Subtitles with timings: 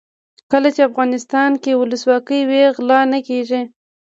[0.51, 3.61] کله چې افغانستان کې ولسواکي وي غلا نه کیږي.